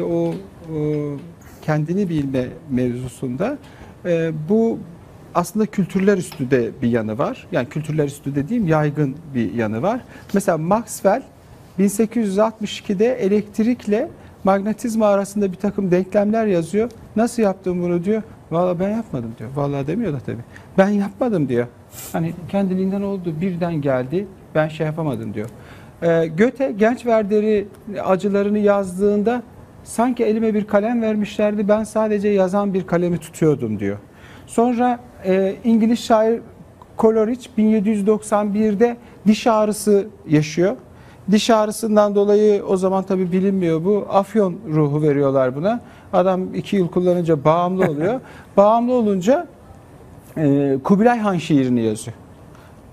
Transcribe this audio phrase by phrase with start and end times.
[0.00, 0.34] o, o
[1.62, 3.58] kendini bilme mevzusunda
[4.04, 4.78] e, bu
[5.34, 7.46] aslında kültürler üstü de bir yanı var.
[7.52, 10.00] Yani kültürler üstü dediğim yaygın bir yanı var.
[10.34, 11.22] Mesela Maxwell
[11.78, 14.08] 1862'de elektrikle
[14.44, 16.90] magnetizma arasında bir takım denklemler yazıyor.
[17.16, 18.22] Nasıl yaptım bunu diyor.
[18.50, 19.50] Valla ben yapmadım diyor.
[19.54, 20.42] Valla demiyor da tabii.
[20.78, 21.66] Ben yapmadım diyor.
[22.12, 24.26] Hani kendiliğinden oldu birden geldi.
[24.54, 25.48] Ben şey yapamadım diyor.
[26.36, 27.66] Göte genç Werder'i
[28.04, 29.42] acılarını yazdığında
[29.84, 31.68] sanki elime bir kalem vermişlerdi.
[31.68, 33.98] Ben sadece yazan bir kalemi tutuyordum diyor.
[34.46, 36.40] Sonra e, İngiliz şair
[36.98, 38.96] Coleridge 1791'de
[39.26, 40.76] diş ağrısı yaşıyor.
[41.30, 44.06] Diş ağrısından dolayı o zaman tabi bilinmiyor bu.
[44.10, 45.80] Afyon ruhu veriyorlar buna.
[46.12, 48.20] Adam iki yıl kullanınca bağımlı oluyor.
[48.56, 49.46] bağımlı olunca
[50.36, 52.16] e, Kubilay Han şiirini yazıyor.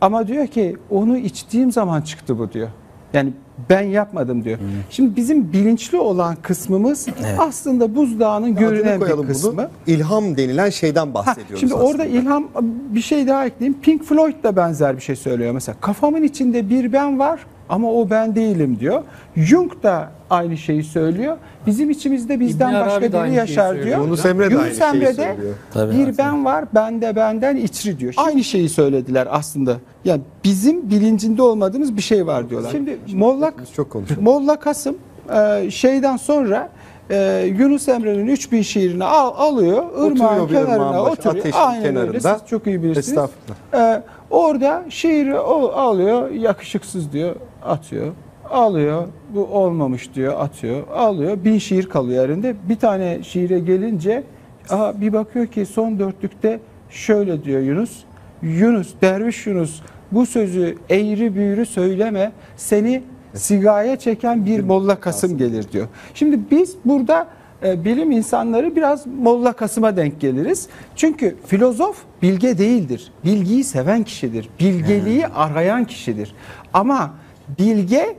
[0.00, 2.68] Ama diyor ki onu içtiğim zaman çıktı bu diyor.
[3.12, 3.32] Yani
[3.70, 4.58] ben yapmadım diyor.
[4.90, 7.06] Şimdi bizim bilinçli olan kısmımız
[7.38, 9.52] aslında buzdağının Adını görünen bir kısmı.
[9.52, 9.66] bunu.
[9.86, 11.88] İlham denilen şeyden Ha, bahsediyoruz şimdi aslında.
[11.90, 12.48] orada ilham
[12.94, 13.80] bir şey daha ekleyeyim.
[13.82, 15.52] Pink Floyd da benzer bir şey söylüyor.
[15.52, 19.02] Mesela kafamın içinde bir ben var ama o ben değilim diyor.
[19.36, 21.36] Jung da aynı şeyi söylüyor.
[21.66, 24.00] Bizim içimizde bizden İbn başka biri aynı şeyi yaşar diyor.
[24.00, 25.54] Yunus Emre de aynı Yunus şeyi Emre de söylüyor.
[25.72, 25.94] Tabii.
[25.94, 28.14] bir ben var, bende benden içri diyor.
[28.16, 29.76] Aynı şeyi söylediler aslında.
[30.04, 32.70] Yani bizim bilincinde olmadığımız bir şey var diyorlar.
[32.70, 34.24] Şimdi Molla çok konuşalım.
[34.24, 34.96] Molla Kasım
[35.34, 36.68] e, şeyden sonra
[37.10, 41.36] e, Yunus Emre'nin 3000 şiirini al, alıyor, bir ırmağın kenarına başı, oturuyor.
[41.36, 42.06] ateşin Aynen öyle.
[42.06, 42.38] kenarında.
[42.38, 43.08] Siz çok iyi bilirsiniz.
[43.08, 43.94] Estağfurullah.
[43.94, 48.12] E, orada şiiri o alıyor, yakışıksız diyor, atıyor.
[48.50, 50.88] Alıyor, bu olmamış diyor, atıyor.
[50.88, 52.56] Alıyor, bin şiir kalıyor elinde.
[52.68, 54.22] Bir tane şiire gelince
[54.70, 58.04] aha, bir bakıyor ki son dörtlükte şöyle diyor Yunus.
[58.42, 63.02] Yunus, derviş Yunus bu sözü eğri büğrü söyleme seni
[63.34, 65.86] sigaya çeken bir Molla Kasım gelir diyor.
[66.14, 67.26] Şimdi biz burada
[67.64, 70.68] e, bilim insanları biraz Molla Kasım'a denk geliriz.
[70.96, 73.12] Çünkü filozof bilge değildir.
[73.24, 74.48] Bilgiyi seven kişidir.
[74.60, 76.34] Bilgeliği arayan kişidir.
[76.72, 77.14] Ama
[77.58, 78.16] bilge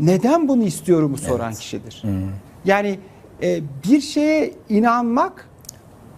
[0.00, 2.02] neden bunu istiyorumu soran kişidir.
[2.64, 2.98] Yani
[3.42, 5.48] e, bir şeye inanmak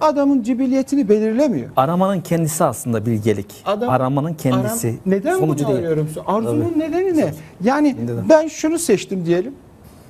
[0.00, 1.70] adamın cibiliyetini belirlemiyor.
[1.76, 3.62] Aramanın kendisi aslında bilgelik.
[3.64, 4.88] Adam- Aramanın kendisi.
[4.88, 5.78] Aram- neden sonucu bunu değil.
[5.86, 6.08] arıyorum?
[6.26, 6.78] Arzunun Tabii.
[6.78, 7.34] nedeni ne?
[7.64, 8.28] Yani Neden?
[8.28, 9.54] ben şunu seçtim diyelim.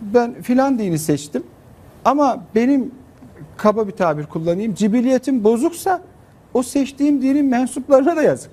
[0.00, 1.42] Ben filan dini seçtim.
[2.04, 2.90] Ama benim
[3.56, 4.74] kaba bir tabir kullanayım.
[4.74, 6.02] Cibiliyetim bozuksa
[6.54, 8.50] o seçtiğim dinin mensuplarına da yazık.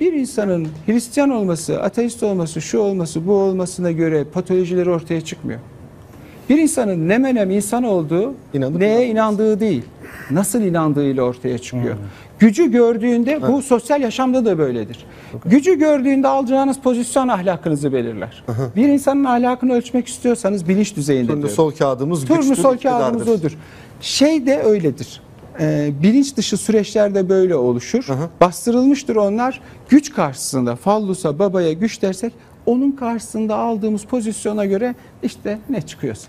[0.00, 5.60] Bir insanın Hristiyan olması, ateist olması, şu olması, bu olmasına göre patolojileri ortaya çıkmıyor.
[6.48, 9.82] Bir insanın ne menem insan olduğu İnanıp neye inandığı değil,
[10.30, 11.96] nasıl inandığıyla ortaya çıkıyor.
[12.38, 15.06] Gücü gördüğünde bu sosyal yaşamda da böyledir.
[15.44, 18.44] Gücü gördüğünde alacağınız pozisyon ahlakınızı belirler.
[18.76, 21.32] Bir insanın ahlakını ölçmek istiyorsanız bilinç düzeyinde.
[21.32, 23.46] Turnusol kağıdımız Turnusol güçtür, kağıdımız iktidardır.
[23.46, 23.58] odur.
[24.00, 25.20] Şey de öyledir.
[25.60, 28.04] Ee, bilinç dışı süreçlerde böyle oluşur.
[28.08, 28.28] Hı hı.
[28.40, 29.60] Bastırılmıştır onlar.
[29.88, 32.32] Güç karşısında fallusa babaya güç dersek
[32.66, 36.20] onun karşısında aldığımız pozisyona göre işte ne çıkıyorsa.